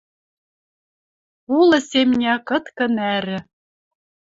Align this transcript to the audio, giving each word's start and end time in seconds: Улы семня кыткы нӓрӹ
Улы 1.57 1.79
семня 1.89 2.35
кыткы 2.47 2.85
нӓрӹ 2.95 3.37